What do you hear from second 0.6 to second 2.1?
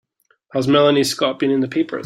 Melanie Scott been in the papers?